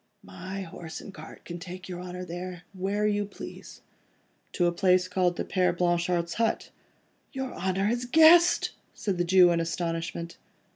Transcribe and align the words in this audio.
"My 0.23 0.61
horse 0.63 0.99
and 0.99 1.13
cart 1.13 1.45
can 1.45 1.59
take 1.59 1.87
your 1.87 2.01
Honour 2.01 2.25
there, 2.25 2.63
where 2.73 3.05
you 3.05 3.23
please." 3.23 3.81
"To 4.53 4.65
a 4.65 4.71
place 4.71 5.07
called 5.07 5.35
the 5.37 5.45
Père 5.45 5.77
Blanchard's 5.77 6.33
hut?" 6.41 6.71
"Your 7.33 7.53
Honour 7.53 7.85
has 7.85 8.05
guessed?" 8.05 8.71
said 8.95 9.19
the 9.19 9.23
Jew 9.23 9.51
in 9.51 9.59
astonishment. 9.59 10.39